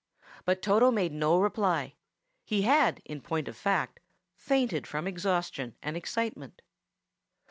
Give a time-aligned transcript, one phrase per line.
[0.45, 1.93] But Toto made no reply.
[2.43, 3.99] He had, in point of fact,
[4.35, 6.63] fainted from exhaustion and excitement.